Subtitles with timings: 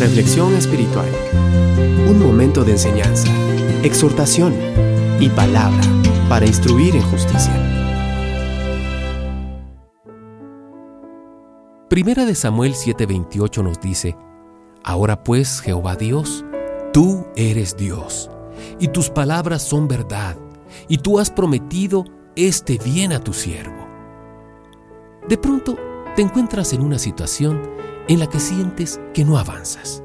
[0.00, 1.10] Reflexión espiritual.
[2.08, 3.28] Un momento de enseñanza,
[3.82, 4.54] exhortación
[5.20, 5.82] y palabra
[6.26, 7.52] para instruir en justicia.
[11.90, 14.16] Primera de Samuel 7:28 nos dice,
[14.82, 16.46] Ahora pues, Jehová Dios,
[16.94, 18.30] tú eres Dios,
[18.78, 20.34] y tus palabras son verdad,
[20.88, 22.06] y tú has prometido
[22.36, 23.86] este bien a tu siervo.
[25.28, 25.76] De pronto
[26.16, 27.62] te encuentras en una situación
[28.08, 30.02] en la que sientes que no avanzas.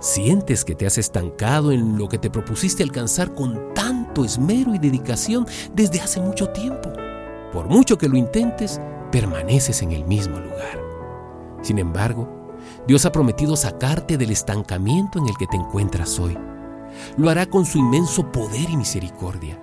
[0.00, 4.78] Sientes que te has estancado en lo que te propusiste alcanzar con tanto esmero y
[4.78, 6.92] dedicación desde hace mucho tiempo.
[7.52, 8.80] Por mucho que lo intentes,
[9.10, 10.80] permaneces en el mismo lugar.
[11.62, 16.36] Sin embargo, Dios ha prometido sacarte del estancamiento en el que te encuentras hoy.
[17.16, 19.60] Lo hará con su inmenso poder y misericordia.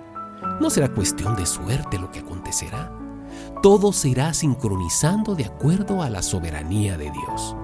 [0.60, 2.99] No será cuestión de suerte lo que acontecerá
[3.62, 7.56] todo se irá sincronizando de acuerdo a la soberanía de Dios.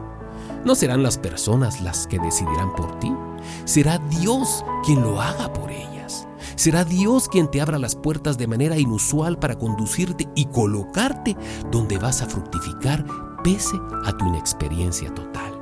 [0.64, 3.12] No serán las personas las que decidirán por ti,
[3.64, 6.26] será Dios quien lo haga por ellas.
[6.56, 11.36] Será Dios quien te abra las puertas de manera inusual para conducirte y colocarte
[11.70, 13.04] donde vas a fructificar
[13.42, 15.52] pese a tu inexperiencia total.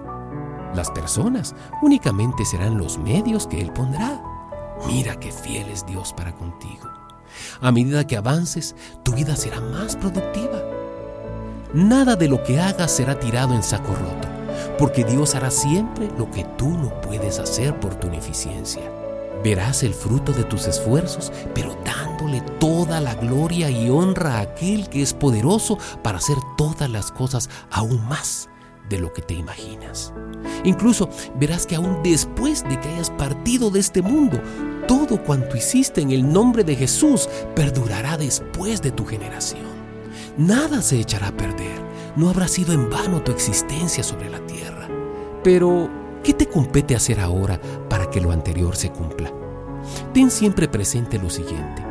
[0.74, 4.22] Las personas únicamente serán los medios que Él pondrá.
[4.86, 7.03] Mira qué fiel es Dios para contigo.
[7.60, 10.62] A medida que avances, tu vida será más productiva.
[11.72, 14.28] Nada de lo que hagas será tirado en saco roto,
[14.78, 18.82] porque Dios hará siempre lo que tú no puedes hacer por tu ineficiencia.
[19.42, 24.88] Verás el fruto de tus esfuerzos, pero dándole toda la gloria y honra a aquel
[24.88, 28.48] que es poderoso para hacer todas las cosas aún más
[28.88, 30.12] de lo que te imaginas.
[30.64, 34.40] Incluso verás que aún después de que hayas partido de este mundo,
[34.86, 39.74] todo cuanto hiciste en el nombre de Jesús perdurará después de tu generación.
[40.36, 41.82] Nada se echará a perder.
[42.16, 44.88] No habrá sido en vano tu existencia sobre la tierra.
[45.42, 45.90] Pero,
[46.22, 49.32] ¿qué te compete hacer ahora para que lo anterior se cumpla?
[50.12, 51.82] Ten siempre presente lo siguiente.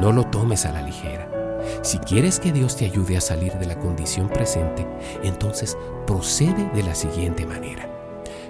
[0.00, 1.37] No lo tomes a la ligera.
[1.82, 4.86] Si quieres que Dios te ayude a salir de la condición presente,
[5.22, 7.88] entonces procede de la siguiente manera.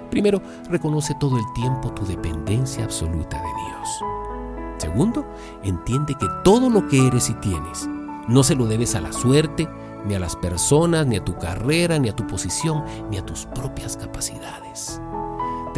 [0.09, 3.89] Primero, reconoce todo el tiempo tu dependencia absoluta de Dios.
[4.77, 5.25] Segundo,
[5.63, 7.87] entiende que todo lo que eres y tienes
[8.27, 9.67] no se lo debes a la suerte,
[10.05, 13.45] ni a las personas, ni a tu carrera, ni a tu posición, ni a tus
[13.47, 15.01] propias capacidades.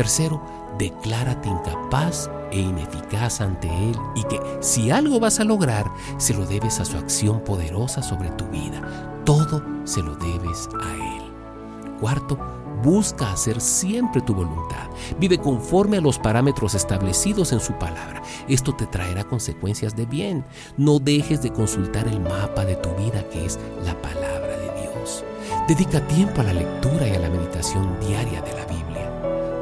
[0.01, 0.41] Tercero,
[0.79, 5.85] declárate incapaz e ineficaz ante Él y que si algo vas a lograr,
[6.17, 8.81] se lo debes a su acción poderosa sobre tu vida.
[9.25, 11.97] Todo se lo debes a Él.
[11.99, 12.35] Cuarto,
[12.81, 14.89] busca hacer siempre tu voluntad.
[15.19, 18.23] Vive conforme a los parámetros establecidos en su palabra.
[18.47, 20.43] Esto te traerá consecuencias de bien.
[20.77, 25.23] No dejes de consultar el mapa de tu vida que es la palabra de Dios.
[25.67, 28.80] Dedica tiempo a la lectura y a la meditación diaria de la Biblia.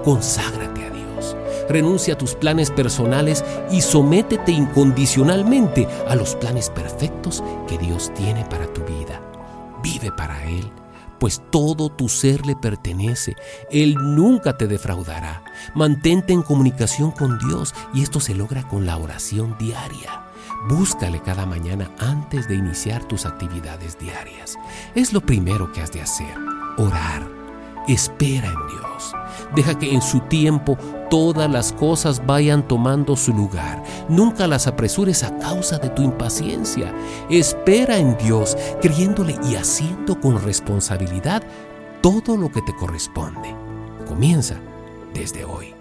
[0.09, 1.37] Conságrate a Dios.
[1.69, 8.43] Renuncia a tus planes personales y sométete incondicionalmente a los planes perfectos que Dios tiene
[8.45, 9.21] para tu vida.
[9.83, 10.71] Vive para Él
[11.19, 13.35] pues todo tu ser le pertenece.
[13.69, 15.43] Él nunca te defraudará.
[15.75, 20.23] Mantente en comunicación con Dios y esto se logra con la oración diaria.
[20.69, 24.57] Búscale cada mañana antes de iniciar tus actividades diarias.
[24.95, 26.33] Es lo primero que has de hacer,
[26.77, 27.27] orar.
[27.85, 28.88] Espera en Dios.
[29.55, 30.77] Deja que en su tiempo
[31.09, 33.83] todas las cosas vayan tomando su lugar.
[34.07, 36.93] Nunca las apresures a causa de tu impaciencia.
[37.29, 41.43] Espera en Dios, creyéndole y haciendo con responsabilidad
[42.01, 43.55] todo lo que te corresponde.
[44.07, 44.55] Comienza
[45.13, 45.78] desde hoy.